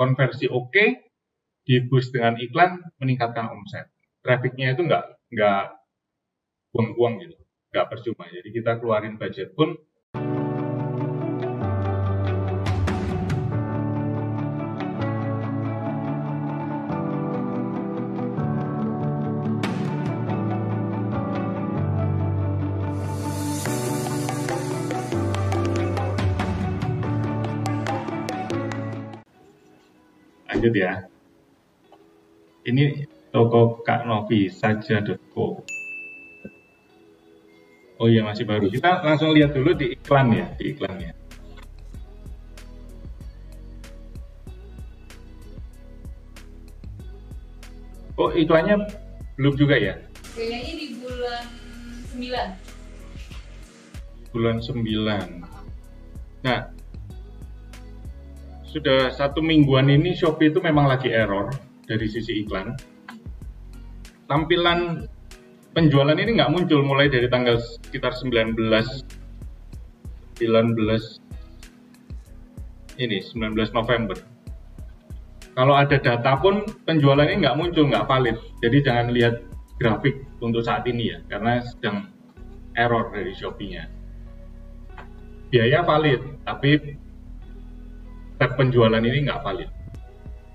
[0.00, 0.84] konversi oke,
[1.68, 3.92] di boost dengan iklan meningkatkan omset.
[4.24, 5.04] Trafficnya itu nggak
[5.36, 5.64] nggak
[6.72, 7.36] buang-buang gitu,
[7.76, 8.24] nggak percuma.
[8.32, 9.76] Jadi kita keluarin budget pun
[30.70, 31.02] lanjut ya.
[32.62, 35.66] Ini toko Kak Novi saja.co.
[37.98, 38.70] Oh iya masih baru.
[38.70, 41.10] Kita langsung lihat dulu di iklan ya, di iklannya.
[48.14, 48.86] Oh iklannya
[49.34, 49.98] belum juga ya?
[50.38, 51.50] Kayaknya di bulan
[52.14, 54.30] 9.
[54.30, 55.42] Bulan 9.
[56.46, 56.70] Nah,
[58.70, 61.50] sudah satu mingguan ini Shopee itu memang lagi error
[61.90, 62.78] dari sisi iklan.
[64.30, 65.10] Tampilan
[65.74, 68.54] penjualan ini nggak muncul mulai dari tanggal sekitar 19
[70.38, 70.54] 19
[73.02, 74.14] ini 19 November.
[75.58, 78.38] Kalau ada data pun penjualan ini nggak muncul, nggak valid.
[78.62, 79.42] Jadi jangan lihat
[79.82, 82.06] grafik untuk saat ini ya, karena sedang
[82.78, 83.90] error dari Shopee-nya.
[85.50, 86.78] Biaya valid, tapi
[88.40, 89.68] tab penjualan ini nggak valid.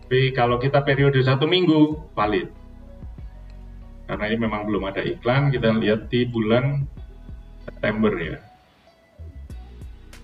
[0.05, 2.49] Tapi kalau kita periode satu minggu, valid.
[4.09, 6.89] Karena ini memang belum ada iklan, kita lihat di bulan
[7.61, 8.41] September ya.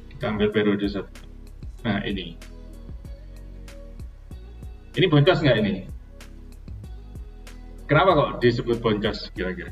[0.09, 1.13] Kita ambil periode satu.
[1.85, 2.33] Nah ini.
[4.97, 5.85] Ini boncos nggak ini?
[7.85, 9.69] Kenapa kok disebut boncos kira-kira?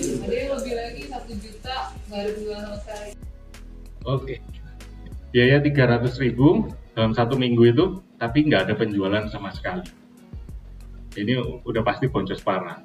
[0.00, 1.76] Ada yang lebih lagi satu juta
[2.08, 3.10] sama sekali.
[4.04, 4.53] Oke
[5.34, 7.84] biaya 300 ribu dalam satu minggu itu
[8.22, 9.82] tapi nggak ada penjualan sama sekali.
[11.18, 12.78] Ini udah pasti boncos parah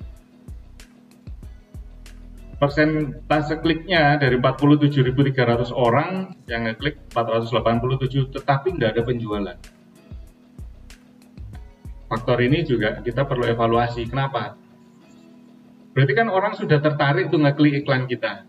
[2.60, 9.58] persentase kliknya dari 47.300 orang yang ngeklik 487 tetapi nggak ada penjualan.
[12.12, 14.04] Faktor ini juga kita perlu evaluasi.
[14.12, 14.60] Kenapa?
[15.96, 18.49] Berarti kan orang sudah tertarik untuk ngeklik iklan kita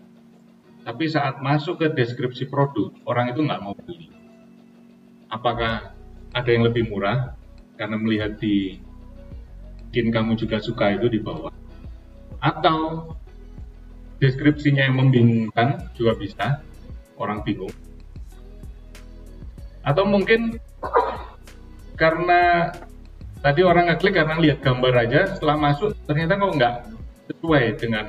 [0.81, 4.09] tapi saat masuk ke deskripsi produk, orang itu nggak mau beli.
[5.29, 5.93] Apakah
[6.33, 7.37] ada yang lebih murah
[7.77, 8.81] karena melihat di
[9.91, 11.51] mungkin kamu juga suka itu di bawah,
[12.39, 13.11] atau
[14.23, 16.47] deskripsinya yang membingungkan juga bisa,
[17.19, 17.73] orang bingung.
[19.83, 20.57] Atau mungkin
[21.99, 22.71] karena
[23.43, 26.75] tadi orang ngeklik karena lihat gambar aja, setelah masuk ternyata kok nggak
[27.29, 28.05] sesuai dengan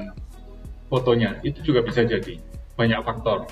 [0.86, 3.48] fotonya, itu juga bisa jadi banyak faktor.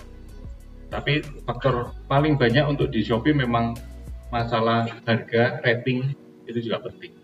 [0.91, 3.79] Tapi faktor paling banyak untuk di Shopee memang
[4.31, 6.15] masalah harga, rating
[6.47, 7.15] itu juga penting.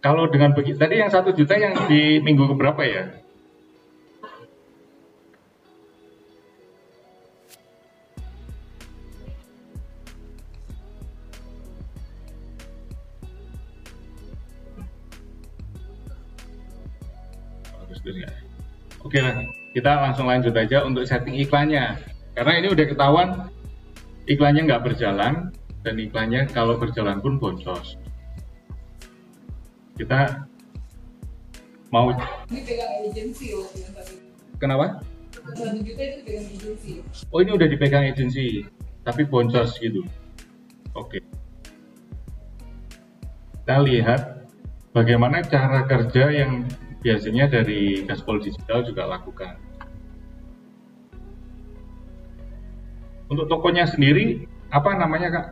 [0.00, 3.19] Kalau dengan begitu, tadi yang satu juta yang di minggu keberapa ya?
[19.00, 19.44] Oke lah,
[19.76, 22.00] kita langsung lanjut aja untuk setting iklannya.
[22.32, 23.28] Karena ini udah ketahuan
[24.24, 25.52] iklannya nggak berjalan
[25.84, 28.00] dan iklannya kalau berjalan pun boncos.
[30.00, 30.48] Kita
[31.92, 32.08] mau
[32.48, 34.14] ini pegang agensi loh yang tadi.
[34.56, 35.04] Kenapa?
[35.32, 36.92] Satu juta itu pegang agensi.
[37.28, 38.64] Oh ini udah dipegang agensi,
[39.04, 40.04] tapi boncos gitu.
[40.96, 41.20] Oke.
[43.60, 44.48] Kita lihat
[44.96, 46.64] bagaimana cara kerja yang
[47.00, 49.56] biasanya dari Gaspol Digital juga lakukan.
[53.30, 55.46] Untuk tokonya sendiri, apa namanya kak?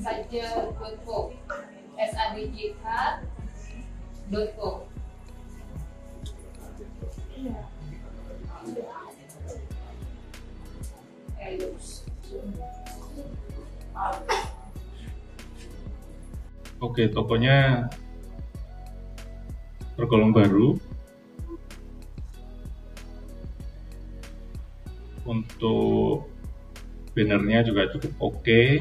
[0.00, 1.34] Saja.co
[2.00, 2.84] S A D J K
[4.56, 4.86] .co
[16.80, 17.92] Oke, tokonya
[20.00, 20.80] tergolong baru.
[25.28, 26.24] Untuk
[27.12, 28.80] bannernya juga cukup oke.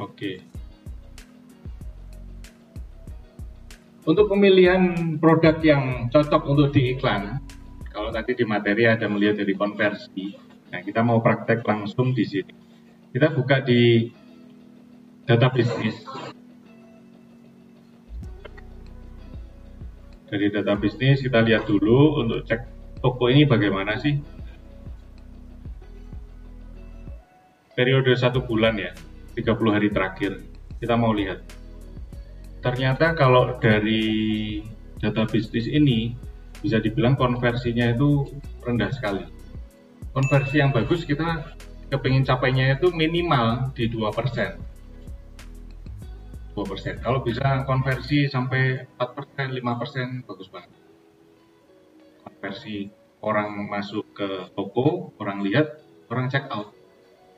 [0.00, 0.49] Oke.
[4.10, 7.38] Untuk pemilihan produk yang cocok untuk diiklan,
[7.94, 10.34] kalau kalau tadi di materi ada melihat dari konversi,
[10.74, 12.50] nah kita mau praktek langsung di sini.
[13.14, 14.10] Kita buka di
[15.30, 16.02] data bisnis.
[20.26, 22.66] Dari data bisnis kita lihat dulu untuk cek
[22.98, 24.18] toko ini bagaimana sih
[27.78, 28.90] periode satu bulan ya
[29.38, 30.42] 30 hari terakhir
[30.82, 31.59] kita mau lihat
[32.60, 34.60] ternyata kalau dari
[35.00, 36.12] data bisnis ini
[36.60, 38.28] bisa dibilang konversinya itu
[38.60, 39.24] rendah sekali.
[40.12, 41.56] Konversi yang bagus kita
[41.88, 44.60] kepingin capainya itu minimal di 2 persen.
[46.52, 47.00] 2 persen.
[47.00, 50.70] Kalau bisa konversi sampai 4 persen 5 persen bagus banget.
[52.20, 52.92] Konversi
[53.24, 55.80] orang masuk ke toko orang lihat
[56.12, 56.76] orang check out.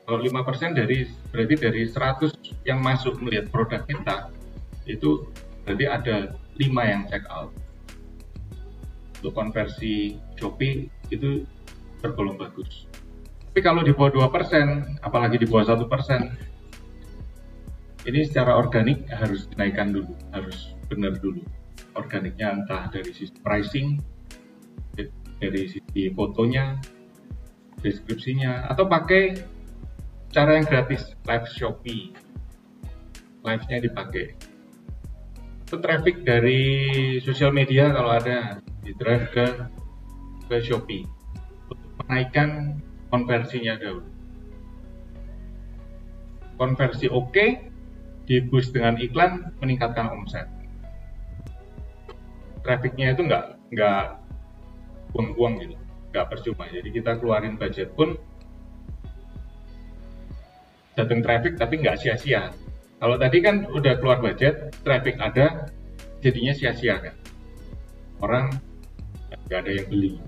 [0.03, 4.27] Kalau 5% dari berarti dari 100 yang masuk melihat produk kita
[4.89, 5.27] itu
[5.63, 6.15] berarti ada
[6.59, 7.51] 5 yang check out.
[9.19, 11.47] Untuk konversi Shopee itu
[12.03, 12.91] tergolong bagus.
[13.47, 16.35] Tapi kalau di bawah 2%, apalagi di bawah 1%,
[18.03, 21.39] ini secara organik harus dinaikkan dulu, harus benar dulu.
[21.95, 24.01] Organiknya entah dari sisi pricing,
[25.39, 26.75] dari sisi fotonya,
[27.79, 29.39] deskripsinya, atau pakai
[30.33, 32.11] cara yang gratis live Shopee
[33.43, 34.33] live-nya dipakai
[35.63, 36.61] itu traffic dari
[37.23, 39.47] sosial media kalau ada di drive ke
[40.51, 41.07] ke Shopee.
[41.71, 42.77] Untuk menaikkan
[43.09, 44.13] konversinya dahulu
[46.57, 47.49] konversi oke okay,
[48.23, 50.47] di boost dengan iklan meningkatkan omset.
[52.63, 54.03] Trafficnya itu nggak nggak
[55.11, 55.75] buang-buang gitu
[56.13, 56.69] nggak percuma.
[56.69, 58.15] Jadi kita keluarin budget pun
[60.93, 62.53] datang traffic tapi nggak sia-sia.
[63.03, 65.67] Kalau tadi kan udah keluar budget, traffic ada,
[66.23, 67.11] jadinya sia-sia kan.
[68.23, 68.55] Orang
[69.51, 70.23] nggak ada yang beli.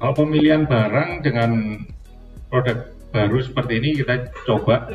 [0.00, 1.76] Kalau pemilihan barang dengan
[2.48, 4.88] produk baru seperti ini kita coba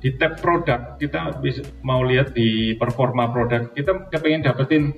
[0.00, 4.96] di tab produk kita bisa mau lihat di performa produk kita kepengen dapetin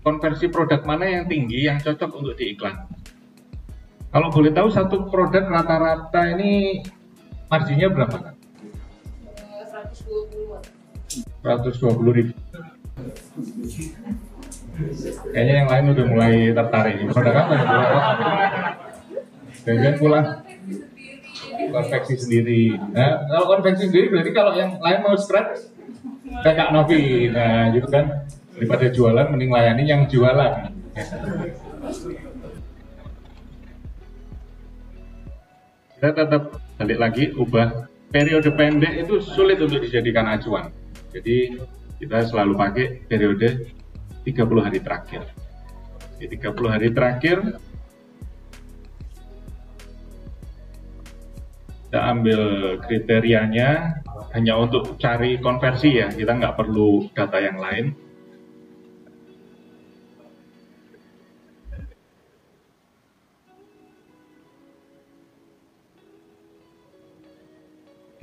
[0.00, 2.84] konversi produk mana yang tinggi yang cocok untuk diiklan
[4.10, 6.82] kalau boleh tahu satu produk rata-rata ini
[7.46, 8.34] marginnya berapa kan?
[9.86, 10.76] 120
[11.42, 12.34] 120 ribu.
[15.32, 16.94] Kayaknya yang lain udah mulai tertarik.
[17.08, 17.64] Produk apa ya?
[19.62, 20.26] Kemudian pulang
[21.70, 22.76] konveksi sendiri.
[22.92, 25.54] Nah, kalau konveksi sendiri berarti kalau yang lain mau spread
[26.42, 27.30] kayak Kak Novi.
[27.30, 28.26] Nah, gitu kan.
[28.56, 30.72] Daripada jualan mending layani yang jualan
[35.96, 36.42] kita tetap
[36.76, 40.68] balik lagi ubah periode pendek itu sulit untuk dijadikan acuan.
[41.12, 41.56] Jadi
[41.96, 43.72] kita selalu pakai periode
[44.28, 45.22] 30 hari terakhir.
[46.16, 47.36] Di 30 hari terakhir
[51.86, 52.40] kita ambil
[52.84, 54.02] kriterianya
[54.36, 57.96] hanya untuk cari konversi ya, kita nggak perlu data yang lain.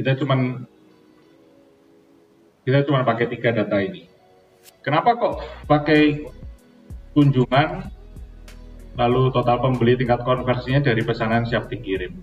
[0.04, 0.68] Kita cuman
[2.68, 4.04] kita cuma pakai tiga data ini.
[4.84, 6.28] Kenapa kok pakai
[7.16, 7.88] kunjungan
[9.00, 12.20] lalu total pembeli tingkat konversinya dari pesanan siap dikirim?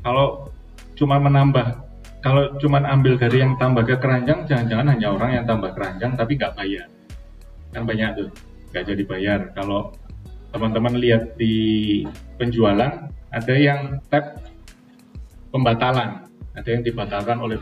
[0.00, 0.48] Kalau
[0.96, 1.84] cuma menambah,
[2.24, 6.32] kalau cuma ambil dari yang tambah ke keranjang, jangan-jangan hanya orang yang tambah keranjang tapi
[6.40, 6.88] nggak bayar.
[7.76, 8.28] Kan banyak tuh,
[8.72, 9.40] nggak jadi bayar.
[9.52, 9.92] Kalau
[10.48, 12.08] teman-teman lihat di
[12.40, 14.40] penjualan, ada yang tab
[15.52, 16.27] pembatalan
[16.58, 17.56] ada yang dibatalkan oleh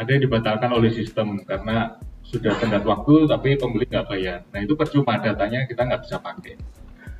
[0.00, 4.40] ada yang dibatalkan oleh sistem karena sudah tenggat waktu tapi pembeli nggak bayar.
[4.48, 6.56] Nah itu percuma datanya kita nggak bisa pakai.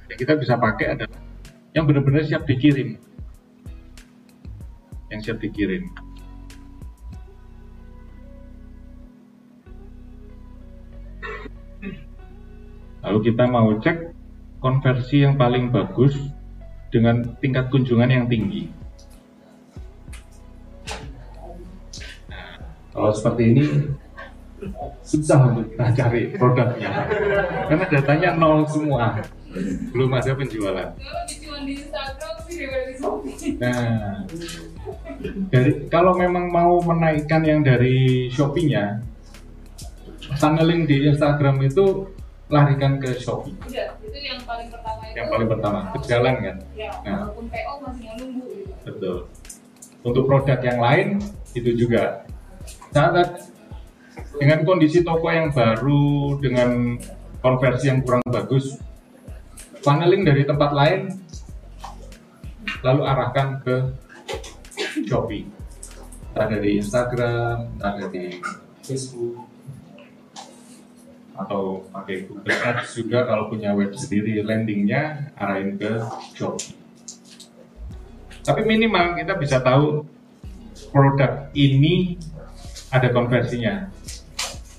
[0.09, 1.21] Yang kita bisa pakai adalah
[1.77, 2.97] yang benar-benar siap dikirim.
[5.13, 5.93] Yang siap dikirim.
[13.03, 13.99] Lalu kita mau cek
[14.63, 16.17] konversi yang paling bagus
[16.89, 18.82] dengan tingkat kunjungan yang tinggi.
[22.93, 23.65] Kalau seperti ini
[25.03, 26.91] susah untuk kita cari produknya
[27.67, 29.19] karena datanya nol semua.
[29.91, 30.89] Belum ada penjualan.
[33.59, 33.83] Nah
[35.51, 39.03] dari kalau memang mau menaikkan yang dari Shopee-nya
[40.39, 42.09] tunneling di Instagram itu
[42.53, 43.57] larikan ke Shopee.
[43.73, 46.57] Ya, itu yang paling pertama itu yang paling pertama berjalan kan?
[46.77, 48.73] Ya, nah, walaupun PO masih nunggu gitu.
[48.85, 49.17] betul.
[50.03, 51.09] Untuk produk yang lain
[51.55, 52.27] itu juga
[52.93, 53.49] saat
[54.37, 57.01] dengan kondisi toko yang baru dengan
[57.41, 58.77] konversi yang kurang bagus
[59.83, 61.01] funneling dari tempat lain
[62.85, 63.77] lalu arahkan ke
[65.09, 65.49] Shopee.
[66.33, 68.41] Entah dari Instagram, entah dari
[68.85, 69.49] Facebook
[71.33, 74.45] atau pakai Google Ads juga kalau punya web sendiri.
[74.45, 76.03] Landingnya arahin ke
[76.37, 76.77] Shopee.
[78.43, 80.03] Tapi minimal kita bisa tahu
[80.91, 82.19] produk ini
[82.93, 83.89] ada konversinya.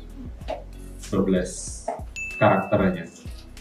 [1.10, 3.04] 12 karakter aja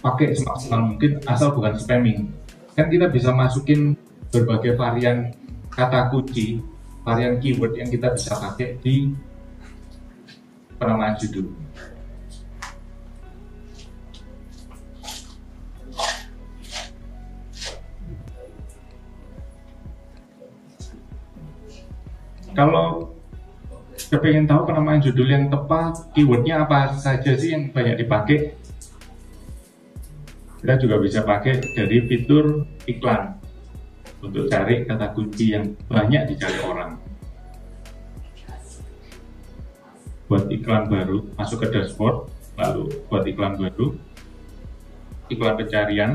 [0.05, 2.29] pakai semaksimal mungkin asal bukan spamming.
[2.77, 3.97] Kan kita bisa masukin
[4.29, 5.33] berbagai varian
[5.73, 6.61] kata kunci
[7.07, 9.15] varian keyword yang kita bisa pakai di
[10.77, 11.66] penamaan judul
[22.57, 23.13] kalau
[24.09, 28.57] kepengen tahu penamaan judul yang tepat, keywordnya apa saja sih yang banyak dipakai,
[30.65, 33.37] kita juga bisa pakai dari fitur iklan
[34.25, 36.97] untuk cari kata kunci yang banyak dicari orang.
[40.27, 43.95] Buat iklan baru, masuk ke dashboard, lalu buat iklan baru,
[45.31, 46.11] iklan pencarian,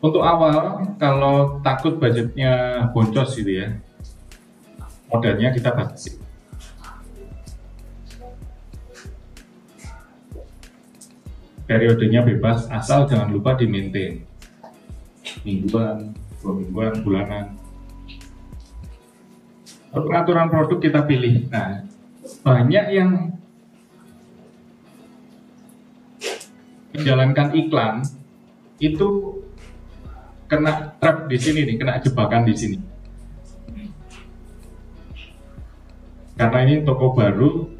[0.00, 3.68] Untuk awal, kalau takut budgetnya boncos gitu ya,
[5.12, 6.16] modalnya kita batasi.
[11.68, 14.24] Periodenya bebas, asal jangan lupa di maintain.
[15.44, 17.46] Mingguan, dua mingguan, bulanan.
[19.92, 21.44] Pengaturan produk kita pilih.
[21.52, 21.84] Nah,
[22.40, 23.36] banyak yang
[26.96, 28.02] menjalankan iklan
[28.80, 29.39] itu
[30.50, 32.78] kena trap di sini nih, kena jebakan di sini.
[36.34, 37.70] Karena ini toko baru,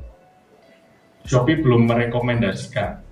[1.27, 3.03] Shopee belum merekomendasikan.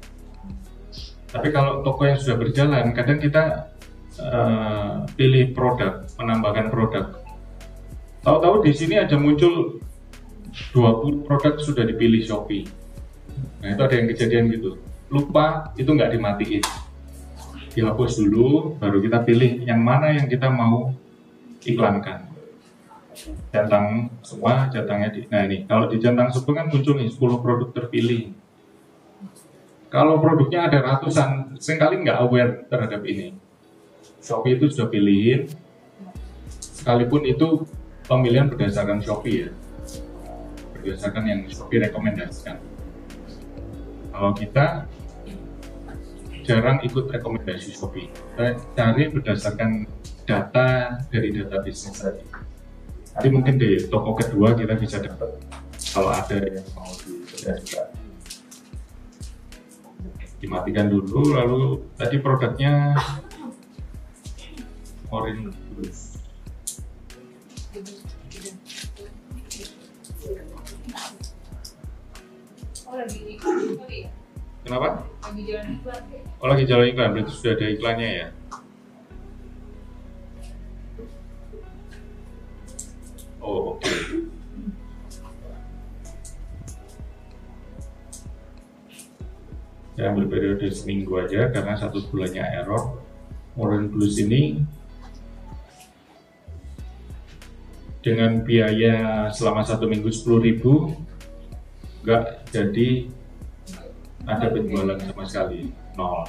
[1.28, 3.74] Tapi kalau toko yang sudah berjalan, kadang kita
[4.22, 7.18] uh, pilih produk, menambahkan produk.
[8.22, 9.82] Tahu-tahu di sini ada muncul
[10.72, 12.68] 20 produk sudah dipilih Shopee.
[13.64, 14.78] Nah itu ada yang kejadian gitu.
[15.08, 16.87] Lupa itu nggak dimatiin
[17.72, 20.92] dihapus dulu, baru kita pilih yang mana yang kita mau
[21.64, 22.28] iklankan.
[23.50, 27.68] Centang semua, centangnya di, nah ini, kalau di centang suku kan muncul nih 10 produk
[27.74, 28.30] terpilih.
[29.88, 33.34] Kalau produknya ada ratusan, sering kali nggak aware terhadap ini.
[34.20, 35.48] Shopee itu sudah pilihin,
[36.60, 37.64] sekalipun itu
[38.04, 39.50] pemilihan berdasarkan Shopee ya,
[40.76, 42.60] berdasarkan yang Shopee rekomendasikan.
[44.12, 44.90] Kalau kita
[46.48, 48.08] jarang ikut rekomendasi Shopee.
[48.08, 49.84] Kita cari berdasarkan
[50.24, 52.24] data dari data bisnis tadi.
[53.12, 55.36] Nanti mungkin di toko kedua kita bisa dapat
[55.92, 57.92] kalau ada yang mau juga
[60.38, 62.94] dimatikan dulu lalu tadi produknya
[65.10, 65.52] orange
[72.88, 74.07] Oh lagi?
[74.68, 75.00] Kenapa?
[75.24, 76.02] Lagi jalan iklan?
[76.44, 78.28] Oh lagi jalan iklan, berarti sudah ada iklannya ya?
[83.40, 83.80] Oh oke.
[83.80, 83.96] Okay.
[89.96, 93.00] Saya ambil periode seminggu aja karena satu bulannya error.
[93.56, 94.60] Orange Plus ini
[98.04, 100.60] dengan biaya selama satu minggu 10.000
[102.04, 103.16] nggak jadi
[104.28, 105.72] ada penjualan sama sekali.
[105.96, 106.28] Nol.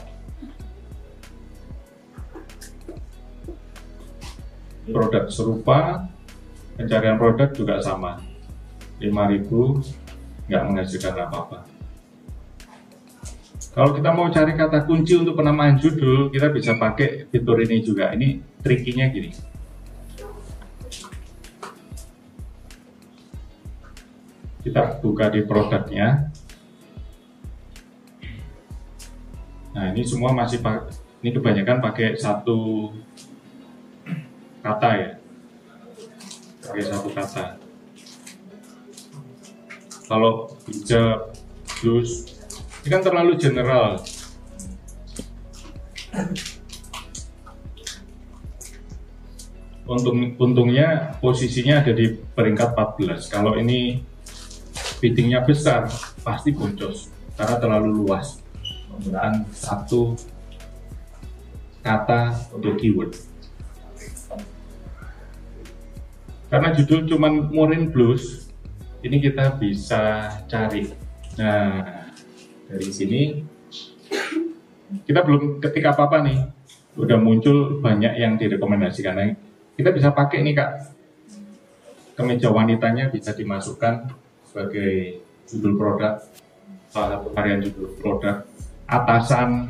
[4.90, 6.08] Produk serupa
[6.80, 8.24] pencarian produk juga sama.
[9.04, 11.68] 5000 nggak menghasilkan apa-apa.
[13.70, 18.10] Kalau kita mau cari kata kunci untuk penamaan judul kita bisa pakai fitur ini juga.
[18.16, 19.32] Ini trikinya gini.
[24.60, 26.34] Kita buka di produknya
[29.80, 30.60] nah ini semua masih
[31.24, 32.92] ini kebanyakan pakai satu
[34.60, 35.12] kata ya.
[36.68, 37.46] Pakai satu kata.
[40.12, 41.32] Kalau hijab
[41.80, 42.28] blues
[42.84, 44.04] ini kan terlalu general.
[49.90, 54.06] Untung, untungnya posisinya ada di peringkat 14 kalau ini
[55.00, 55.90] biddingnya besar
[56.22, 58.39] pasti boncos karena terlalu luas
[59.00, 60.20] penggunaan satu
[61.80, 63.16] kata untuk keyword.
[66.52, 68.52] Karena judul cuman Morin Blues
[69.00, 70.92] ini kita bisa cari.
[71.40, 72.04] Nah
[72.68, 73.40] dari sini
[75.08, 76.40] kita belum ketik apa-apa nih.
[77.00, 79.16] Udah muncul banyak yang direkomendasikan.
[79.16, 79.32] Nah,
[79.80, 80.72] kita bisa pakai nih kak.
[82.20, 84.12] Kemeja wanitanya bisa dimasukkan
[84.44, 86.20] sebagai judul produk
[86.92, 88.49] salah satu varian judul produk
[88.90, 89.70] atasan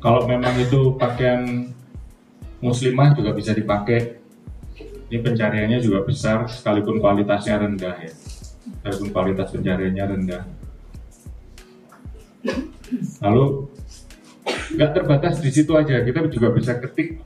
[0.00, 1.68] Kalau memang itu pakaian
[2.64, 4.16] muslimah juga bisa dipakai.
[5.12, 8.12] Ini pencariannya juga besar, sekalipun kualitasnya rendah ya.
[8.80, 10.42] Sekalipun kualitas pencariannya rendah.
[13.20, 13.68] Lalu
[14.74, 17.20] nggak terbatas di situ aja, kita juga bisa ketik.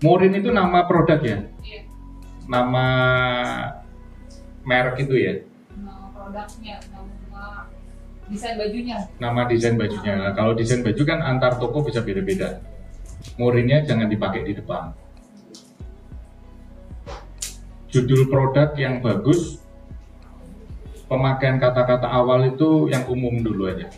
[0.00, 1.80] Morin itu nama produk ya, Iya.
[2.44, 2.86] nama
[4.62, 5.34] merek itu ya,
[5.72, 7.66] Nama produknya, nama
[8.28, 8.96] desain bajunya.
[9.16, 10.12] nama desain bajunya.
[10.14, 12.60] Nah, kalau desain baju kan antar toko bisa beda-beda.
[13.38, 14.92] Morinnya jangan dipakai di depan.
[17.88, 19.60] Judul produk yang bagus,
[21.06, 23.88] pemakaian kata-kata awal itu yang umum dulu aja.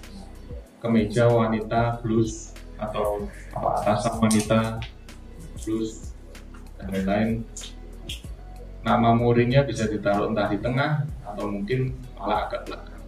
[0.85, 3.25] Kemeja wanita, blus atau
[3.57, 4.85] apa atasan wanita,
[5.65, 6.13] blus
[6.77, 7.31] dan lain-lain.
[8.85, 13.01] Nama morinnya bisa ditaruh entah di tengah atau mungkin malah agak belakang.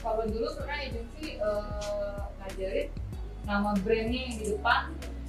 [0.00, 2.88] Kalau dulu pernah agensi eh, ngajarin
[3.44, 4.82] nama brandnya yang di depan,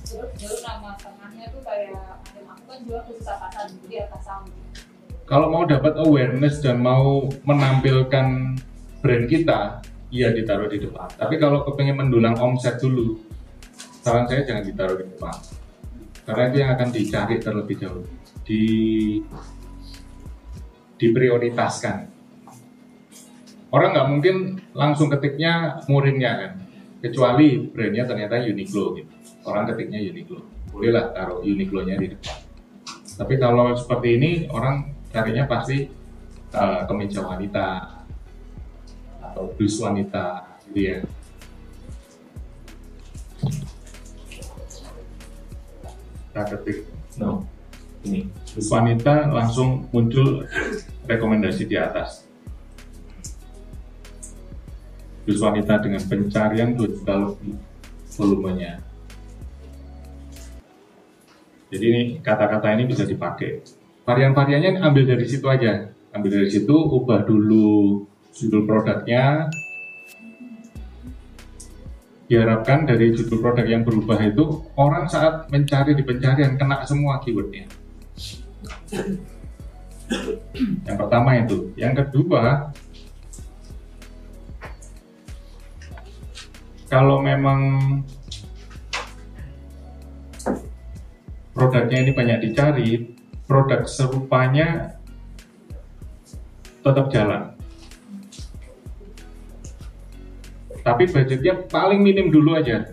[0.08, 4.48] terus baru nama tengahnya tuh kayak ada aku kan jual khusus atasan, jadi atasan.
[5.28, 8.56] kalau mau dapat awareness dan mau menampilkan
[9.04, 11.10] brand kita, iya ditaruh di depan.
[11.16, 13.18] Tapi kalau kepengen mendulang omset dulu,
[14.02, 15.36] saran saya jangan ditaruh di depan.
[16.26, 18.10] Karena itu yang akan dicari terlebih dahulu.
[18.46, 18.64] Di
[21.00, 21.98] diprioritaskan.
[23.70, 24.36] Orang nggak mungkin
[24.74, 26.52] langsung ketiknya murinnya kan,
[27.06, 29.14] kecuali brandnya ternyata Uniqlo gitu.
[29.46, 30.42] Orang ketiknya Uniqlo,
[30.74, 32.38] bolehlah taruh Uniqlo-nya di depan.
[33.16, 35.86] Tapi kalau seperti ini orang carinya pasti
[36.54, 37.99] uh, kemeja wanita
[39.30, 40.98] atau blus wanita gitu ya.
[46.30, 46.78] Kita ketik
[47.20, 47.44] No.
[48.00, 48.32] Ini.
[48.56, 50.48] blus wanita langsung muncul
[51.04, 52.24] rekomendasi di atas.
[55.28, 57.60] Blus wanita dengan pencarian 2 juta lebih
[58.16, 58.80] volumenya.
[61.70, 63.62] Jadi ini kata-kata ini bisa dipakai.
[64.08, 65.92] Varian-variannya ambil dari situ aja.
[66.10, 69.50] Ambil dari situ, ubah dulu judul produknya.
[72.30, 77.66] Diharapkan dari judul produk yang berubah itu orang saat mencari di pencarian kena semua keywordnya.
[80.86, 81.74] Yang pertama itu.
[81.74, 82.70] Yang kedua,
[86.86, 87.62] kalau memang
[91.54, 93.18] produknya ini banyak dicari,
[93.50, 95.02] produk serupanya
[96.86, 97.49] tetap jalan.
[100.82, 102.90] Tapi budgetnya paling minim dulu aja.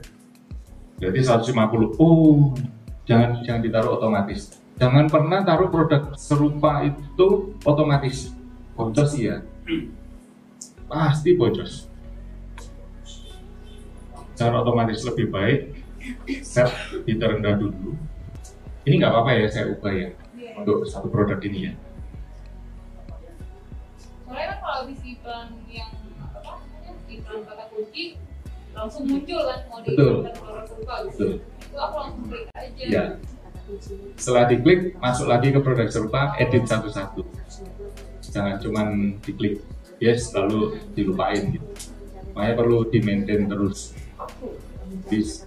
[0.97, 2.01] Berarti 150.
[2.01, 2.57] Oh,
[3.05, 4.59] jangan jangan ditaruh otomatis.
[4.77, 8.33] Jangan pernah taruh produk serupa itu otomatis.
[8.77, 9.41] Boncos iya.
[10.85, 11.89] Pasti boncos.
[14.37, 15.61] Cara otomatis lebih baik
[16.45, 16.69] set
[17.09, 17.97] di terendah dulu.
[18.85, 20.09] Ini nggak apa-apa ya saya ubah ya
[20.61, 21.73] untuk satu produk ini ya.
[24.29, 25.96] Soalnya kan kalau di iklan yang
[28.77, 30.17] langsung muncul kan mau di Betul.
[30.69, 31.17] serupa gitu.
[31.17, 31.33] Betul.
[31.41, 32.85] Itu aku langsung klik aja.
[32.87, 33.05] Ya.
[34.15, 37.27] setelah diklik masuk lagi ke produk serupa edit satu-satu
[38.31, 39.59] jangan cuman diklik
[39.99, 41.67] yes lalu dilupain gitu
[42.31, 43.91] makanya perlu di maintain terus
[45.11, 45.43] Bis.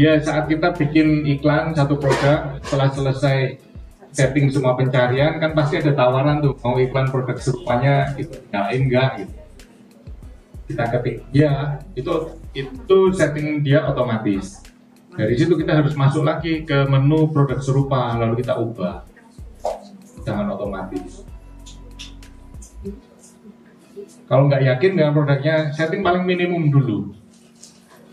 [0.00, 3.60] ya saat kita bikin iklan satu produk setelah selesai
[4.08, 9.10] setting semua pencarian kan pasti ada tawaran tuh mau iklan produk serupanya itu nyalain enggak
[9.20, 9.39] gitu
[10.70, 14.62] kita ketik ya itu itu setting dia otomatis.
[15.10, 19.02] Dari situ kita harus masuk lagi ke menu produk serupa lalu kita ubah.
[20.22, 21.26] Jangan otomatis.
[24.30, 27.10] Kalau nggak yakin dengan produknya setting paling minimum dulu.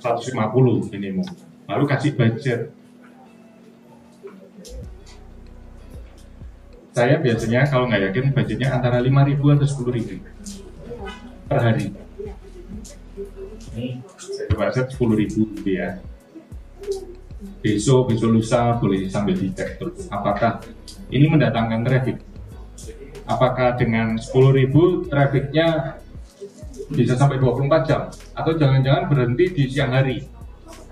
[0.01, 1.27] 150 minimum.
[1.69, 2.73] Lalu kasih budget.
[6.97, 10.17] Saya biasanya kalau nggak yakin budgetnya antara 5.000 atau 10.000
[11.45, 12.06] per hari
[13.77, 16.01] ini saya budget 10.000 gitu ya.
[17.61, 20.09] Besok besok lusa boleh sambil dicek terus.
[20.09, 20.65] Apakah
[21.13, 22.17] ini mendatangkan traffic?
[23.29, 25.99] Apakah dengan 10.000 trafficnya
[26.89, 28.01] bisa sampai 24 jam?
[28.33, 30.25] Atau jangan-jangan berhenti di siang hari?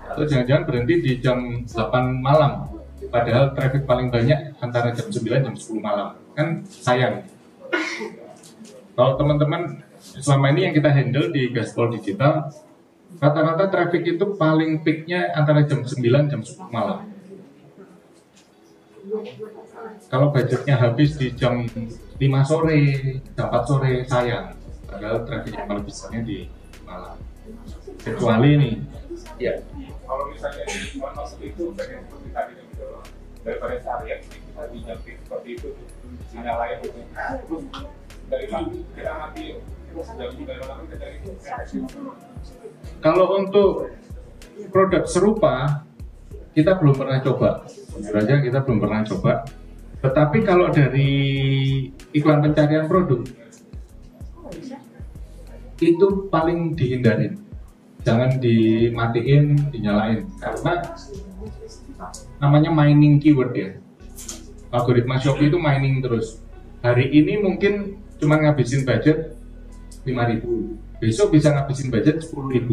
[0.06, 2.70] Atau jangan-jangan berhenti di jam 8 malam?
[3.10, 6.14] Padahal traffic paling banyak antara jam 9 jam 10 malam.
[6.36, 7.26] Kan sayang.
[8.96, 12.48] Kalau teman-teman selama ini yang kita handle di Gaspol Digital
[13.16, 17.08] rata-rata traffic itu paling peaknya antara jam 9 jam 10 malam.
[20.10, 22.80] Kalau budgetnya habis di jam 5 sore
[23.36, 24.56] jam 4 sore sayang.
[24.86, 26.38] Padahal traffic yang paling besarnya di
[26.84, 27.16] malam.
[28.02, 28.74] Kecuali nih
[29.36, 29.54] ya
[30.06, 33.02] kalau misalnya di masuk itu pengen seperti tadi gitu loh
[33.42, 35.68] daripada seharian kita dinyapin seperti itu.
[36.30, 37.64] Sinyal lain terus
[38.26, 39.44] dari pagi kita nanti
[39.96, 41.18] jam dari malam kita dari
[43.00, 43.92] kalau untuk
[44.70, 45.86] produk serupa
[46.56, 47.68] kita belum pernah coba.
[47.96, 49.44] Jujur aja kita belum pernah coba.
[50.00, 51.12] Tetapi kalau dari
[52.16, 53.20] iklan pencarian produk
[55.76, 57.36] itu paling dihindarin.
[58.00, 60.24] Jangan dimatiin dinyalain.
[60.40, 60.72] Karena
[62.40, 63.70] namanya mining keyword ya.
[64.72, 66.40] Algoritma Shopee itu mining terus.
[66.80, 69.36] Hari ini mungkin cuma ngabisin budget
[70.08, 72.66] 5000 besok bisa ngabisin budget 10000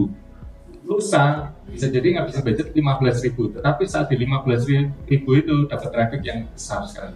[0.90, 6.82] lusa bisa jadi ngabisin budget 15000 tetapi saat di 15000 itu dapat traffic yang besar
[6.90, 7.14] sekali.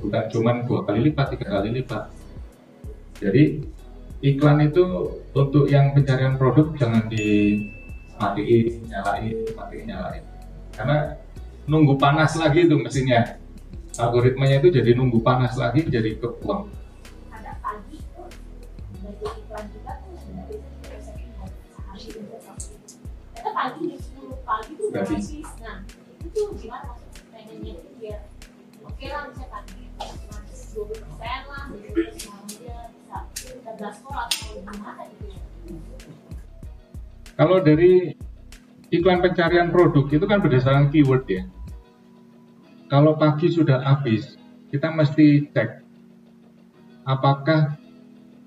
[0.00, 2.08] Bukan cuma dua kali lipat tiga kali lipat.
[3.20, 3.60] Jadi
[4.24, 4.84] iklan itu
[5.36, 10.24] untuk yang pencarian produk jangan dimatiin nyalain matiin nyalain.
[10.72, 11.20] Karena
[11.68, 13.36] nunggu panas lagi itu mesinnya.
[13.94, 16.66] Algoritmanya itu jadi nunggu panas lagi jadi kebuang
[23.54, 25.26] pagi jam 10 pagi tuh udah Habis.
[25.62, 27.22] nah itu tuh gimana maksudnya?
[27.30, 28.20] Pengennya itu biar
[28.82, 35.02] oke lah bisa pagi cuma 20 persen lah terus malamnya bisa kita gaspol atau gimana
[35.06, 35.40] gitu ya
[37.34, 38.14] kalau dari
[38.94, 41.42] iklan pencarian produk itu kan berdasarkan keyword ya.
[42.86, 44.38] Kalau pagi sudah habis
[44.70, 45.82] kita mesti cek
[47.02, 47.74] apakah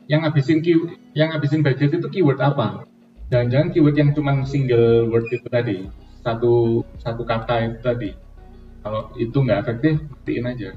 [0.08, 2.87] yang habisin keyword, yang habisin budget itu keyword apa
[3.28, 5.78] jangan-jangan keyword yang cuma single word itu tadi
[6.28, 8.10] satu satu kata itu tadi.
[8.84, 10.70] Kalau itu nggak efektif matiin aja.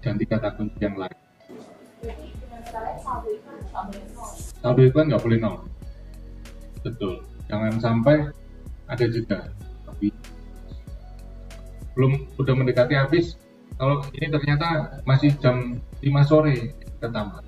[0.00, 1.18] Ganti kata kunci yang lain.
[4.64, 5.56] Saldo iklan nggak boleh nol.
[6.80, 7.20] Betul.
[7.52, 8.16] Jangan sampai
[8.88, 9.52] ada jeda
[9.84, 10.08] tapi
[11.92, 13.36] belum udah mendekati habis.
[13.76, 17.44] Kalau ini ternyata masih jam 5 sore kita tambah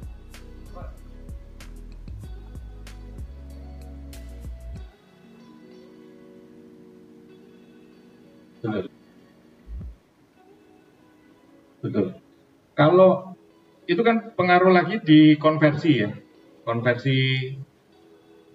[13.90, 16.14] itu kan pengaruh lagi di konversi ya.
[16.62, 17.50] Konversi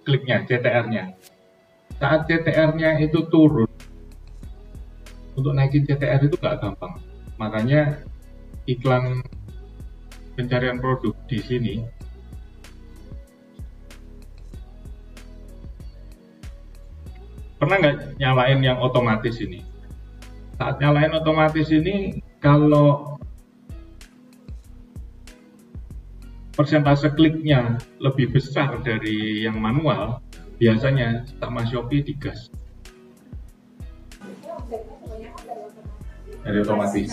[0.08, 1.12] kliknya CTR-nya
[1.96, 3.68] saat CTR-nya itu turun
[5.36, 7.00] untuk naikin CTR itu nggak gampang.
[7.36, 8.00] Makanya
[8.68, 9.20] iklan
[10.36, 11.74] pencarian produk di sini
[17.56, 19.64] pernah nggak nyalain yang otomatis ini?
[20.56, 23.16] Saat nyalain otomatis ini kalau
[26.56, 30.24] persentase kliknya lebih besar dari yang manual
[30.56, 32.48] biasanya sama Shopee digas.
[36.40, 37.12] Dari otomatis.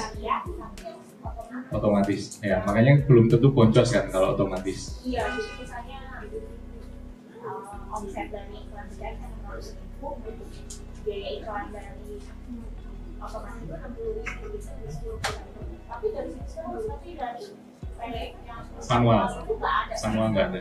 [1.73, 2.39] Otomatis.
[2.39, 5.03] Ya ya makanya belum tentu boncos kan kalau otomatis.
[5.03, 5.27] Iya,
[5.59, 5.99] misalnya
[7.43, 10.15] uh, omset dari iklan saya kan harus ribu,
[11.03, 12.21] biaya iklan dari
[13.19, 15.19] otomatis itu enam puluh ribu sepuluh
[15.89, 17.45] tapi dari situ tapi dari
[18.03, 19.47] pendek yang Manual.
[19.95, 20.59] itu nggak ada.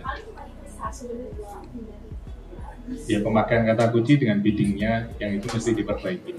[3.10, 6.32] Ya pemakaian kata kunci dengan biddingnya yang itu mesti diperbaiki.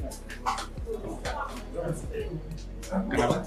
[3.11, 3.37] Kenapa?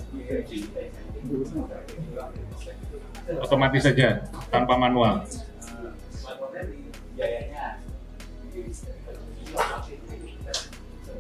[3.41, 5.25] Otomatis saja tanpa manual.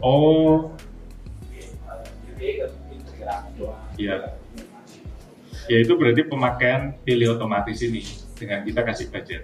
[0.04, 0.76] Oh.
[3.96, 4.36] Ya
[5.66, 8.02] ya itu berarti pemakaian pilih otomatis ini
[8.34, 9.42] dengan kita kasih budget.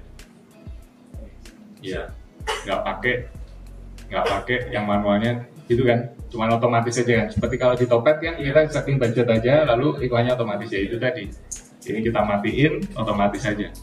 [1.83, 3.15] Ya nggak pakai
[4.11, 6.15] nggak pakai yang manualnya gitu kan?
[6.33, 7.29] Cuma otomatis saja kan?
[7.29, 10.71] Seperti kalau di topet kan kita setting budget aja lalu iklannya otomatis.
[10.73, 11.29] Ya itu tadi.
[11.83, 13.75] Ini kita matiin otomatis saja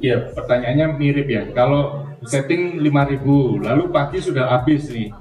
[0.00, 1.44] Ya, pertanyaannya mirip ya.
[1.52, 5.12] Kalau setting 5000 lalu pagi sudah habis nih.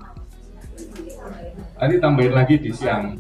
[1.79, 3.19] Nanti tambahin lagi di siang.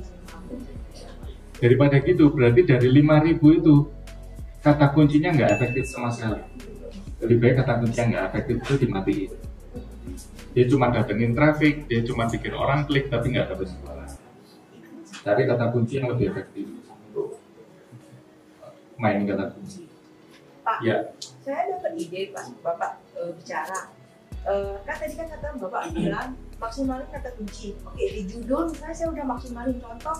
[1.59, 3.75] Daripada gitu, berarti dari 5000 itu
[4.63, 6.43] kata kuncinya nggak efektif sama sekali.
[7.19, 9.31] Lebih baik kata kunci yang nggak efektif itu dimatiin.
[10.55, 14.07] Dia cuma datengin traffic, dia cuma bikin orang klik tapi nggak dapat suara.
[15.19, 17.43] Cari kata kunci yang lebih efektif untuk
[18.95, 19.83] main kata kunci.
[20.63, 23.91] Pak, Ya, saya dapat ide pas Bapak eh, bicara.
[24.47, 27.75] Eh, kan tadi kan kata Bapak bilang maksimalin kata kunci.
[27.87, 30.17] Oke, di judul misalnya saya udah maksimalin contoh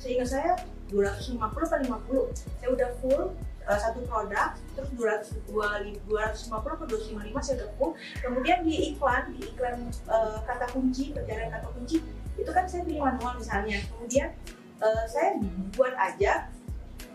[0.00, 0.56] sehingga saya
[0.90, 2.62] 250 per 50.
[2.62, 3.22] Saya udah full
[3.66, 7.92] eh, satu produk, terus 200, 250 per 255 saya udah full.
[8.22, 12.02] Kemudian di iklan, di iklan eh, kata kunci, pencarian kata kunci,
[12.38, 13.78] itu kan saya pilih manual misalnya.
[13.90, 14.34] Kemudian
[14.82, 15.34] eh, saya
[15.74, 16.46] buat aja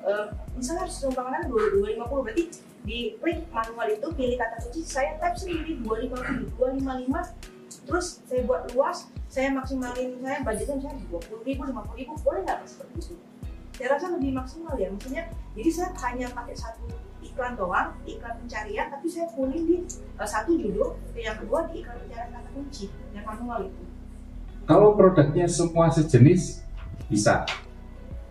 [0.04, 2.46] eh, misalnya seumpamakan 250 berarti
[2.86, 8.62] di klik manual itu pilih kata kunci saya type sendiri 255 255 terus saya buat
[8.78, 13.16] luas saya maksimalin saya budgetnya misalnya 20 ribu 50 ribu boleh nggak seperti itu.
[13.76, 15.24] Saya rasa lebih maksimal ya maksudnya
[15.58, 16.86] jadi saya hanya pakai satu
[17.26, 21.98] iklan doang iklan pencarian tapi saya pulling di eh, satu judul yang kedua di iklan
[22.06, 23.84] pencarian kata kunci yang manual itu.
[24.66, 26.66] Kalau produknya semua sejenis
[27.10, 27.46] bisa.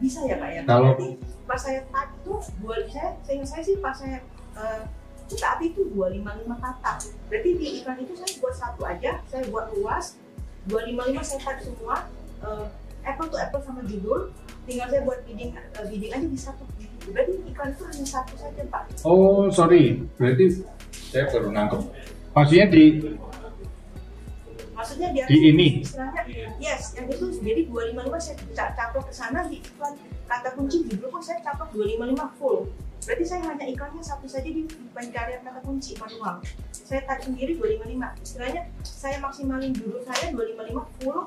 [0.03, 0.61] bisa ya pak ya?
[0.67, 0.99] Kalau-
[1.45, 2.33] pas saya type itu
[2.65, 4.19] dua saya saya saya sih pas saya
[4.55, 4.81] eh,
[5.27, 6.21] saat itu 255
[6.55, 6.93] kata
[7.27, 10.17] berarti di iklan itu saya buat satu aja saya buat luas
[10.67, 11.97] 255 saya type semua
[12.41, 12.67] eh,
[13.05, 14.33] apple to apple sama judul
[14.65, 16.63] tinggal saya buat bidding eh, bidding aja di satu
[17.05, 20.01] berarti iklan itu hanya satu saja pak Oh, sorry.
[20.17, 20.65] Berarti
[21.05, 21.81] saya baru nangkep.
[22.33, 22.85] Maksudnya di
[24.75, 25.69] maksudnya dia Di ini?
[25.81, 26.23] istilahnya
[26.59, 31.09] yes yang itu jadi 255 saya ca- caplok ke sana di iklan kata kunci judul
[31.09, 32.59] pun saya caplok 255 full
[33.05, 34.65] berarti saya hanya iklannya satu saja di
[34.97, 36.41] pencarian kata kunci manual
[36.73, 41.21] saya type sendiri 255 istilahnya saya maksimalin judul saya 255 full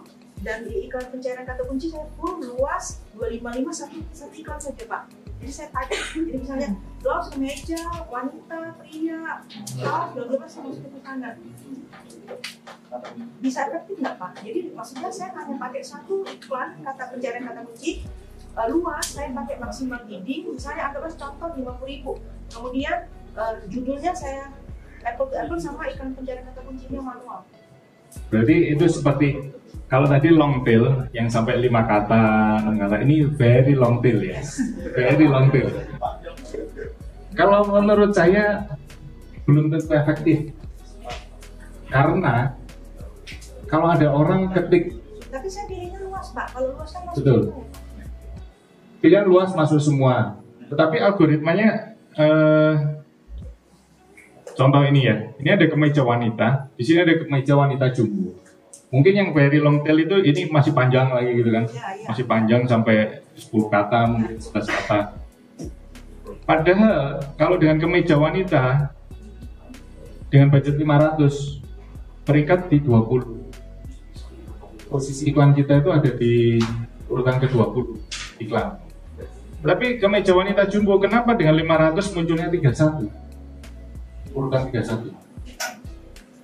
[0.45, 5.03] dan di iklan pencarian kata kunci saya full luas 255 satu satu iklan saja pak.
[5.37, 6.69] Jadi saya type jadi misalnya
[7.01, 9.21] blouse kemeja wanita pria
[9.81, 11.29] bla bla saya masukin ke sana
[13.41, 14.31] bisa efektif nggak pak?
[14.45, 18.05] Jadi maksudnya saya hanya pakai satu iklan kata pencarian kata kunci
[18.57, 22.11] eh, luas, saya pakai maksimal bidding, misalnya anggaplah contoh 50 ribu.
[22.49, 22.97] Kemudian
[23.37, 24.49] eh, judulnya saya
[25.05, 27.41] apple to apple sama iklan pencarian kata kuncinya manual.
[28.31, 29.29] berarti itu seperti
[29.91, 34.39] kalau tadi long tail yang sampai lima kata, enam kata ini very long tail ya.
[34.95, 35.71] Very long tail.
[37.35, 38.67] Kalau menurut saya
[39.47, 40.37] belum tentu efektif.
[41.87, 42.51] Karena
[43.71, 47.41] kalau ada orang ketik Tapi saya pilihnya luas pak, kalau luas kan masuk Betul.
[49.01, 50.41] Pilihan luas masuk semua.
[50.67, 52.73] Tetapi algoritmanya eh,
[54.57, 55.15] contoh ini ya.
[55.37, 58.35] Ini ada kemeja wanita, di sini ada kemeja wanita jumbo.
[58.87, 61.67] Mungkin yang very long tail itu ini masih panjang lagi gitu kan.
[61.67, 62.07] Ya, ya.
[62.07, 64.99] Masih panjang sampai 10 kata, mungkin 11 kata.
[66.47, 68.95] Padahal kalau dengan kemeja wanita
[70.31, 71.59] dengan budget 500
[72.23, 73.47] peringkat di 20
[74.87, 76.63] posisi iklan kita itu ada di
[77.11, 77.85] urutan ke-20
[78.47, 78.86] iklan.
[79.57, 83.09] Tapi kemeja wanita jumbo kenapa dengan 500 munculnya 31?
[84.37, 85.11] Urutan 31.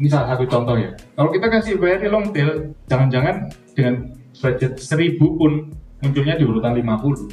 [0.02, 0.90] Ini salah satu contoh ya.
[1.14, 4.10] Kalau kita kasih very long tail, jangan-jangan dengan
[4.42, 5.70] budget 1000 pun
[6.02, 7.30] munculnya di urutan 50.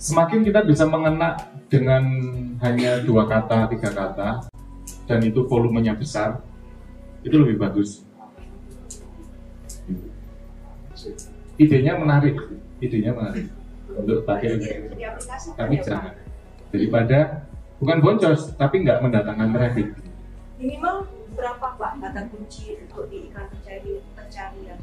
[0.00, 1.38] Semakin kita bisa mengena
[1.70, 2.02] dengan
[2.66, 4.42] hanya dua kata, tiga kata,
[5.10, 6.38] dan itu volumenya besar
[7.26, 8.06] itu lebih bagus
[11.60, 12.36] idenya menarik
[12.80, 13.46] idenya menarik.
[13.90, 14.56] Untuk pakai
[14.96, 15.38] ya Pak?
[15.82, 16.14] jangan
[16.70, 17.18] daripada
[17.82, 19.88] bukan boncos tapi nggak mendatangkan traffic.
[20.56, 24.78] Minimal berapa Pak kata kunci untuk di iklan pencari pencarian?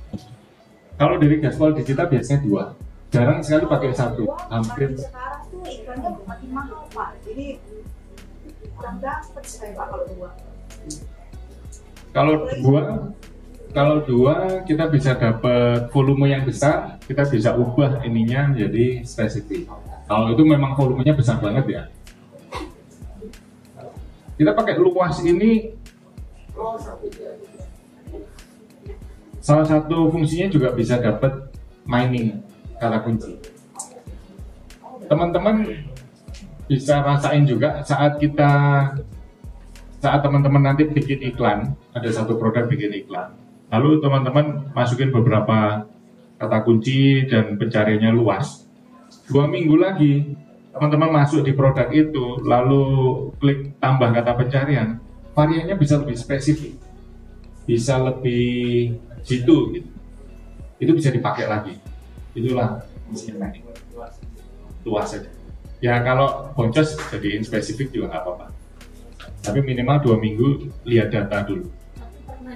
[0.97, 2.63] Kalau dari gaspol digital biasanya dua.
[3.07, 4.27] Jarang sekali pakai satu.
[4.51, 4.91] hampir.
[4.99, 7.23] sekarang tuh iklannya makin mahal Pak.
[7.23, 7.61] Jadi
[8.75, 10.29] kurang dapet saya Pak kalau dua.
[12.11, 12.81] Kalau dua
[13.77, 19.69] kalau dua kita bisa dapat volume yang besar kita bisa ubah ininya menjadi spesifik
[20.07, 21.83] kalau itu memang volumenya besar banget ya.
[24.39, 25.75] Kita pakai luas ini.
[29.43, 31.51] Salah satu fungsinya juga bisa dapat
[31.83, 32.39] mining
[32.79, 33.35] kata kunci.
[35.11, 35.83] Teman-teman
[36.71, 38.51] bisa rasain juga saat kita
[39.99, 43.31] saat teman-teman nanti bikin iklan ada satu produk bikin iklan
[43.67, 45.87] lalu teman-teman masukin beberapa
[46.37, 48.67] kata kunci dan pencariannya luas.
[49.27, 50.23] Dua minggu lagi
[50.71, 52.85] teman-teman masuk di produk itu lalu
[53.41, 55.01] klik tambah kata pencarian
[55.33, 56.73] variannya bisa lebih spesifik.
[57.67, 58.95] Bisa lebih
[59.27, 59.89] jitu gitu.
[60.79, 61.75] Itu bisa dipakai lagi.
[62.31, 63.67] Itulah mining
[64.87, 65.27] luas saja.
[65.83, 68.47] Ya kalau boncos jadiin spesifik juga nggak apa-apa.
[69.43, 71.67] Tapi minimal dua minggu lihat data dulu.
[71.99, 72.55] Tapi pernah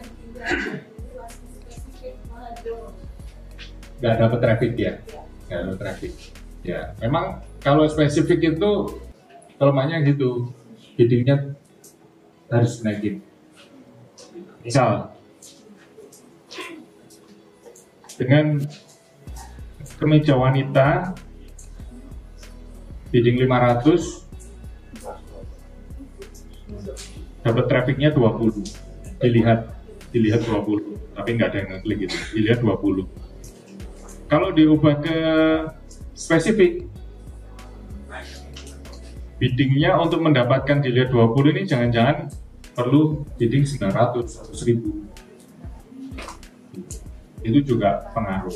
[4.02, 4.94] nggak dapat traffic ya
[5.48, 6.12] nggak dapat traffic.
[6.66, 8.72] Ya memang kalau spesifik itu
[9.62, 10.50] kelemahannya gitu.
[10.98, 11.54] Biddingnya
[12.50, 13.22] harus naikin.
[14.66, 15.14] Misal
[18.18, 18.62] dengan
[19.98, 21.18] kemeja wanita
[23.10, 24.22] bidding 500
[27.42, 28.62] dapat trafficnya 20
[29.22, 29.74] dilihat
[30.14, 32.18] dilihat 20 tapi nggak ada yang ngeklik gitu.
[32.38, 33.21] Dilihat 20
[34.32, 35.18] kalau diubah ke
[36.16, 36.88] spesifik
[39.36, 42.32] biddingnya untuk mendapatkan dilihat 20 ini jangan-jangan
[42.72, 43.92] perlu bidding 900
[44.24, 45.12] atau 1000
[47.42, 48.54] itu juga pengaruh.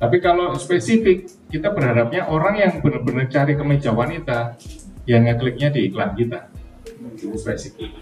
[0.00, 4.56] Tapi kalau spesifik kita berharapnya orang yang benar-benar cari kemeja wanita
[5.04, 6.48] yang ngekliknya di iklan kita.
[7.34, 7.92] Spesifik.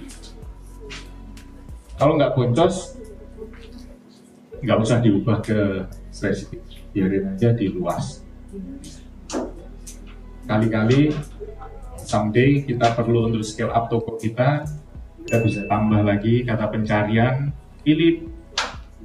[1.99, 3.01] Kalau nggak boncos
[4.63, 5.59] nggak usah diubah ke
[6.13, 6.61] spesifik.
[6.93, 8.21] Biarin aja di luas.
[10.45, 11.09] Kali-kali
[11.97, 14.69] someday kita perlu untuk scale up toko kita
[15.25, 18.29] kita bisa tambah lagi kata pencarian pilih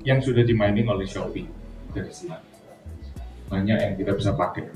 [0.04, 1.48] yang sudah di mining oleh Shopee.
[1.96, 2.36] Dari sini
[3.48, 4.68] banyak yang kita bisa pakai.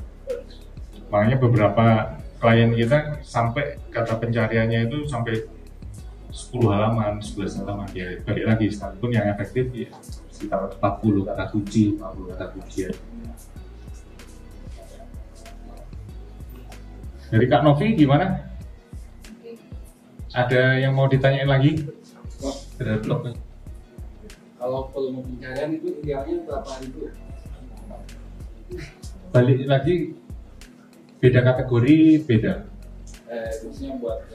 [1.11, 5.43] Makanya beberapa klien kita sampai kata pencariannya itu sampai
[6.31, 7.91] 10 halaman, 11 halaman.
[7.91, 9.91] Ya balik lagi sekalipun yang efektif ya
[10.41, 12.91] sekitar 40 kata kunci, 40 kata kunci ya.
[17.29, 18.41] Dari Kak Novi gimana?
[20.33, 21.85] Ada yang mau ditanyain lagi?
[22.81, 23.37] Terhadap
[24.57, 27.13] Kalau volume pencarian itu idealnya berapa ribu?
[29.29, 30.17] Balik lagi
[31.21, 32.53] beda kategori beda.
[33.29, 33.49] Eh,
[34.01, 34.25] buat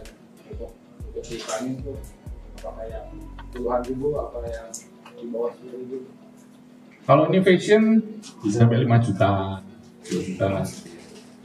[1.03, 1.93] untuk diiklanin itu
[2.63, 3.07] apakah yang
[3.51, 4.69] puluhan ribu apa yang
[7.07, 8.03] Kalau ini fashion
[8.43, 9.63] bisa sampai 5 juta,
[10.11, 10.49] 2 juta.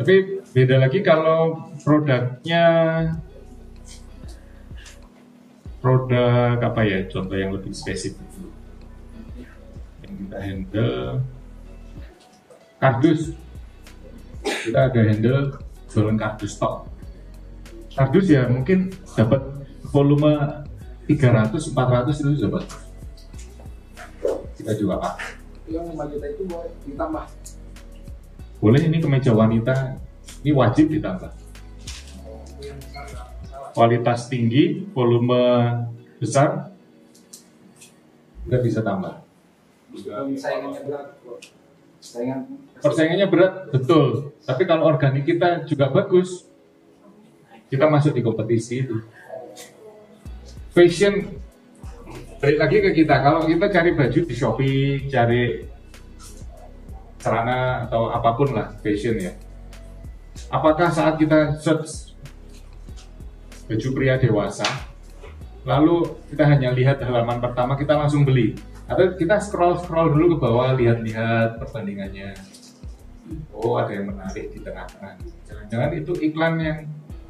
[0.02, 0.14] Tapi
[0.50, 2.66] beda lagi kalau produknya
[5.78, 8.26] produk apa ya contoh yang lebih spesifik.
[10.02, 10.98] Yang kita handle
[12.82, 13.22] kardus.
[14.42, 16.92] Kita ada handle jualan kardus stok
[17.96, 19.42] kardus ya mungkin dapat
[19.92, 20.64] volume
[21.08, 22.64] 300 400 itu dapat
[24.62, 27.26] kita juga pakai Itu yang 5 juta itu boleh ditambah.
[28.62, 29.98] boleh ini kemeja wanita.
[30.46, 31.34] Ini wajib ditambah.
[33.74, 35.42] Kualitas tinggi volume
[36.22, 36.70] besar
[38.46, 39.22] kita bisa tambah.
[39.92, 41.08] Dan saingannya berat.
[41.26, 41.36] bro.
[42.02, 42.40] Saingan.
[42.82, 44.34] Persaingannya berat betul.
[44.46, 46.46] Tapi kalau organik kita juga bagus.
[47.72, 49.00] Kita masuk di kompetisi itu.
[50.76, 51.40] Fashion
[52.42, 53.22] balik lagi ke kita.
[53.22, 55.62] Kalau kita cari baju di Shopee cari
[57.22, 59.38] celana atau apa pun lah fashion ya.
[60.50, 62.18] Apakah saat kita search
[63.70, 64.66] baju pria dewasa
[65.62, 68.58] lalu kita hanya lihat halaman pertama kita langsung beli?
[68.90, 72.34] Atau kita scroll scroll dulu ke bawah lihat-lihat perbandingannya.
[73.54, 75.16] Oh ada yang menarik di tengah-tengah.
[75.46, 76.78] Jangan-jangan itu iklan yang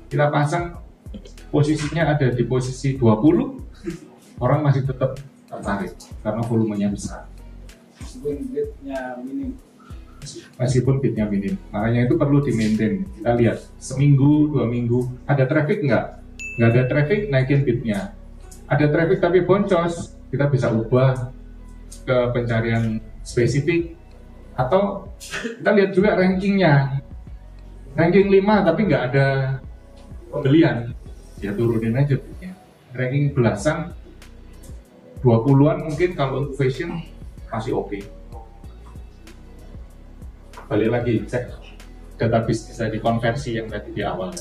[0.07, 0.80] kita pasang
[1.51, 3.71] posisinya ada di posisi 20
[4.42, 5.94] orang masih tetap tertarik
[6.26, 7.30] karena volumenya besar.
[8.02, 9.50] Meskipun bidnya minim.
[10.58, 11.56] Meskipun bitnya minim.
[11.70, 16.06] Makanya itu perlu di maintain kita lihat seminggu dua minggu ada traffic nggak?
[16.58, 18.18] Nggak ada traffic naikin bitnya
[18.72, 21.36] ada traffic tapi boncos kita bisa ubah
[22.08, 24.00] ke pencarian spesifik.
[24.56, 27.04] Atau kita lihat juga rankingnya.
[27.92, 29.28] Ranking 5 tapi nggak ada
[30.32, 30.96] pembelian.
[31.44, 32.56] Ya turunin aja bitnya
[32.96, 33.92] ranking belasan
[35.22, 37.02] 20-an mungkin kalau untuk fashion
[37.54, 37.98] masih oke
[40.66, 41.52] balik lagi cek
[42.18, 44.34] data bisnis tadi konversi yang tadi di awal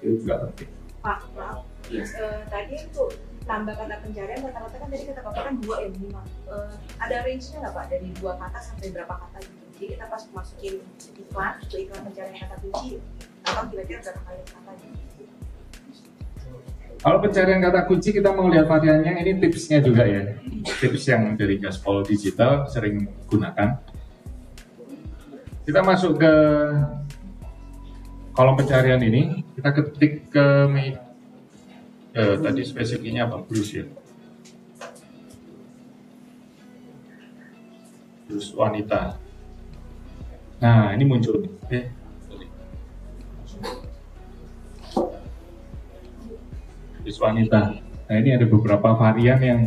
[0.00, 1.64] itu juga penting Pak, maaf.
[1.88, 2.04] Iya.
[2.04, 3.04] Eh, tadi itu
[3.48, 6.22] nambah kata pencarian rata-rata kan tadi kata bapak kan dua ya lima.
[6.44, 9.64] Eh, ada range-nya nggak pak dari dua kata sampai berapa kata gitu?
[9.80, 10.74] Jadi kita pas masukin
[11.16, 13.00] iklan, iklan pencarian kata kunci,
[13.48, 15.09] apa kira-kira berapa kali kata gitu?
[17.00, 20.36] Kalau pencarian kata kunci kita mau lihat variannya ini tipsnya juga ya.
[20.68, 23.80] Tips yang dari Gaspol Digital sering gunakan.
[25.64, 26.34] Kita masuk ke
[28.36, 30.46] kolom pencarian ini, kita ketik ke
[32.12, 33.48] eh, tadi spesifiknya apa?
[33.48, 33.88] Bruce ya.
[38.28, 39.16] Bruce wanita.
[40.60, 41.48] Nah, ini muncul.
[41.72, 41.99] Eh,
[47.10, 47.74] Bis wanita.
[48.06, 49.66] Nah ini ada beberapa varian yang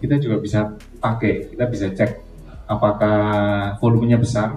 [0.00, 1.52] kita juga bisa pakai.
[1.52, 2.16] Kita bisa cek
[2.64, 3.20] apakah
[3.84, 4.56] volumenya besar,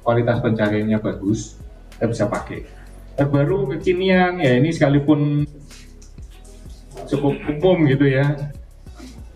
[0.00, 1.60] kualitas pencariannya bagus,
[1.92, 2.64] kita bisa pakai.
[3.12, 5.44] Terbaru kekinian ya ini sekalipun
[7.04, 8.40] cukup umum gitu ya,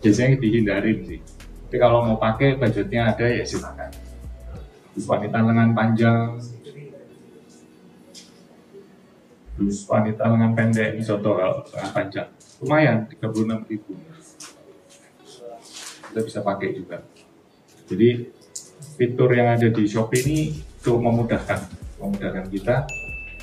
[0.01, 1.21] biasanya dihindarin sih.
[1.69, 3.93] Tapi kalau mau pakai budgetnya ada ya silakan.
[4.97, 6.41] Wanita lengan panjang,
[9.55, 12.29] terus wanita lengan pendek ini soto kalau lengan panjang.
[12.63, 13.93] Lumayan 36 ribu.
[16.11, 17.03] Kita bisa pakai juga.
[17.91, 18.31] Jadi
[18.95, 20.39] fitur yang ada di Shopee ini
[20.83, 21.61] cukup memudahkan
[21.99, 22.87] memudahkan kita.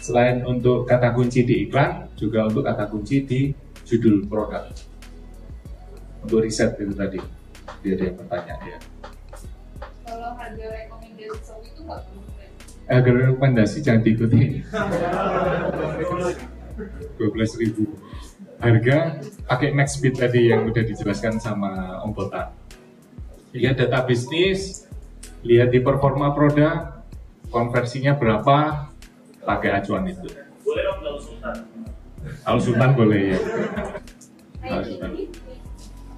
[0.01, 3.39] Selain untuk kata kunci di iklan juga untuk kata kunci di
[3.86, 4.66] judul produk.
[6.26, 7.22] Untuk riset itu tadi
[7.86, 8.78] dia ada yang bertanya ya.
[10.05, 12.30] Kalau harga rekomendasi itu nggak.
[12.92, 14.60] Agar rekomendasi jangan diikuti.
[17.16, 17.84] 12.000 ribu.
[18.62, 19.18] Harga
[19.48, 22.62] pakai max speed tadi yang udah dijelaskan sama Om Botak
[23.52, 24.88] lihat data bisnis
[25.44, 27.04] lihat di performa produk
[27.52, 28.88] konversinya berapa
[29.44, 30.30] pakai acuan itu.
[30.64, 31.56] Boleh dong kalau sultan.
[32.46, 33.36] kalau sultan boleh.
[33.36, 33.39] Ya
[34.62, 34.78] Nah,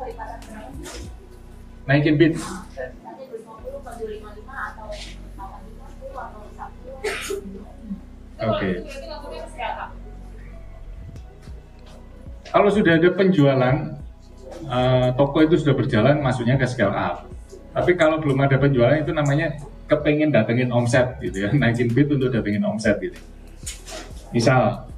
[0.03, 0.67] daripada sekarang
[1.87, 8.69] naikin bid nanti 250 atau 255 atau 850 atau 10 Itu kalau Oke.
[8.81, 9.91] maksudnya sekarang.
[12.49, 13.75] kalau sudah ada penjualan
[14.63, 17.29] eh, toko itu sudah berjalan masuknya ke scale up
[17.73, 19.57] tapi kalau belum ada penjualan itu namanya
[19.89, 23.17] kepengen datengin omset gitu ya naikin bid untuk datengin omset gitu
[24.33, 24.89] misal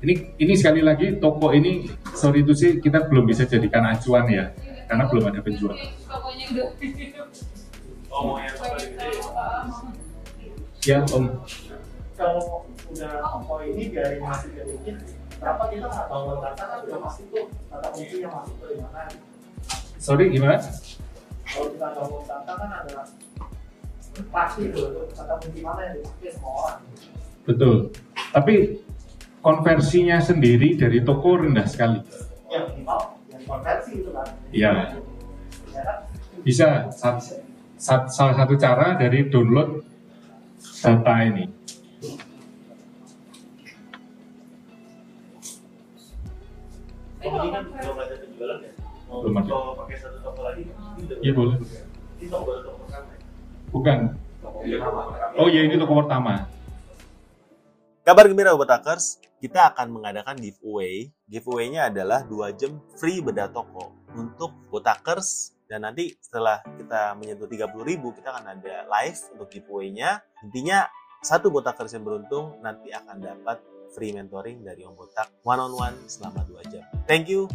[0.00, 1.84] ini ini sekali lagi toko ini
[2.16, 4.48] sorry itu sih kita belum bisa jadikan acuan ya
[4.88, 5.76] karena belum ada penjualan
[6.08, 6.66] Pokoknya udah.
[8.10, 9.08] Oh, mau yang paling gede.
[10.82, 11.24] ya om
[12.20, 14.96] kalau udah toko ini biarin masih sedikit
[15.40, 19.08] berapa kita nggak tahu data kan udah pasti tuh kata kunci yang masuk dari mana?
[19.96, 20.60] Sorry gimana?
[21.48, 23.00] Kalau kita download data kan ada
[24.28, 26.80] pasti tuh kata kunci mana yang dipakai sama orang.
[27.48, 27.76] Betul.
[28.36, 28.54] Tapi
[29.40, 32.04] konversinya sendiri dari toko rendah sekali.
[32.52, 34.28] Yang minimal yang konversi itu kan.
[34.52, 34.70] Iya.
[35.72, 35.98] ya kan?
[36.44, 37.40] Bisa sat-
[37.80, 39.88] sat- salah satu cara dari download
[40.60, 41.48] data ini
[47.30, 48.72] ini kalau kan belum ada penjualan ya.
[49.06, 49.46] Mau Belum ada.
[49.46, 50.62] kalau pakai satu toko lagi,
[51.18, 51.56] Iya, boleh.
[52.18, 53.06] Ini toko baru toko pertama.
[53.06, 53.18] ya?
[53.70, 53.98] bukan
[55.36, 56.50] oh ya ini toko pertama
[58.00, 61.12] Kabar gembira Botakers, kita akan mengadakan giveaway.
[61.28, 67.70] Giveaway-nya adalah 2 jam free bedah toko untuk Botakers dan nanti setelah kita menyentuh 30.000
[67.86, 70.18] ribu kita akan ada live untuk giveaway-nya.
[70.42, 70.88] Intinya
[71.22, 75.96] satu Botakers yang beruntung nanti akan dapat free mentoring dari Om Botak one on one
[76.06, 76.84] selama 2 jam.
[77.04, 77.50] Thank you.